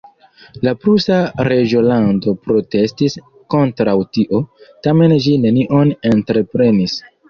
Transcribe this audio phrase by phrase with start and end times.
[0.67, 1.17] La prusa
[1.47, 3.19] reĝolando protestis
[3.57, 4.43] kontraŭ tio,
[4.89, 7.03] tamen ĝi nenion entreprenis.